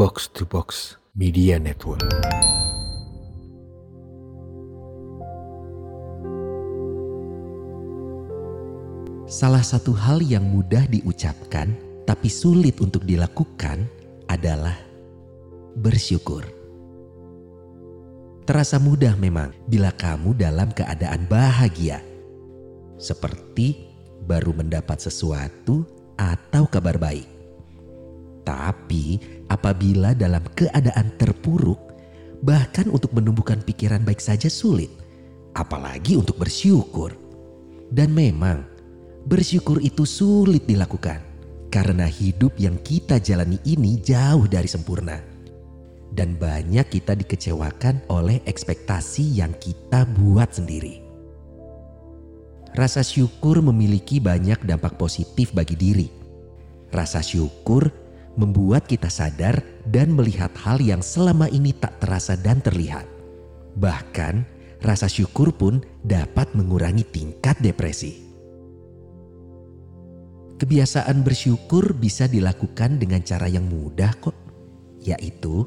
[0.00, 2.00] Box to Box Media Network.
[9.28, 11.76] Salah satu hal yang mudah diucapkan
[12.08, 13.84] tapi sulit untuk dilakukan
[14.24, 14.72] adalah
[15.76, 16.48] bersyukur.
[18.48, 22.00] Terasa mudah memang bila kamu dalam keadaan bahagia.
[22.96, 23.92] Seperti
[24.24, 25.84] baru mendapat sesuatu
[26.16, 27.39] atau kabar baik.
[28.42, 29.20] Tapi
[29.52, 31.78] apabila dalam keadaan terpuruk,
[32.40, 34.90] bahkan untuk menumbuhkan pikiran baik saja sulit,
[35.54, 37.14] apalagi untuk bersyukur.
[37.90, 38.64] Dan memang
[39.26, 41.20] bersyukur itu sulit dilakukan
[41.70, 45.18] karena hidup yang kita jalani ini jauh dari sempurna.
[46.10, 51.06] Dan banyak kita dikecewakan oleh ekspektasi yang kita buat sendiri.
[52.74, 56.08] Rasa syukur memiliki banyak dampak positif bagi diri.
[56.90, 57.90] Rasa syukur
[58.38, 59.58] membuat kita sadar
[59.88, 63.06] dan melihat hal yang selama ini tak terasa dan terlihat.
[63.78, 64.46] Bahkan,
[64.82, 68.30] rasa syukur pun dapat mengurangi tingkat depresi.
[70.60, 74.36] Kebiasaan bersyukur bisa dilakukan dengan cara yang mudah kok,
[75.00, 75.64] yaitu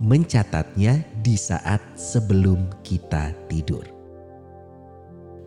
[0.00, 3.84] mencatatnya di saat sebelum kita tidur.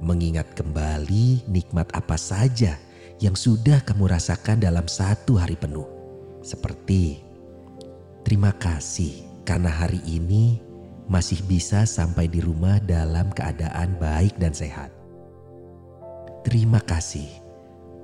[0.00, 2.76] Mengingat kembali nikmat apa saja
[3.20, 6.03] yang sudah kamu rasakan dalam satu hari penuh.
[6.44, 7.24] Seperti
[8.20, 10.60] terima kasih karena hari ini
[11.08, 14.92] masih bisa sampai di rumah dalam keadaan baik dan sehat.
[16.44, 17.24] Terima kasih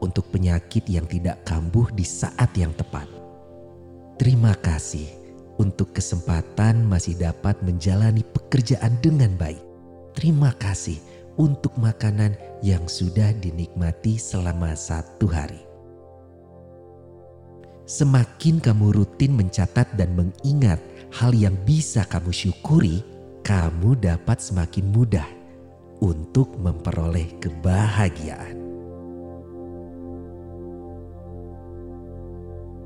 [0.00, 3.04] untuk penyakit yang tidak kambuh di saat yang tepat.
[4.16, 5.04] Terima kasih
[5.60, 9.60] untuk kesempatan masih dapat menjalani pekerjaan dengan baik.
[10.16, 10.96] Terima kasih
[11.36, 12.32] untuk makanan
[12.64, 15.69] yang sudah dinikmati selama satu hari.
[17.90, 20.78] Semakin kamu rutin mencatat dan mengingat
[21.10, 23.02] hal yang bisa kamu syukuri,
[23.42, 25.26] kamu dapat semakin mudah
[25.98, 28.54] untuk memperoleh kebahagiaan.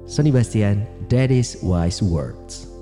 [0.08, 2.73] Sonny Bastian, That is Wise Words.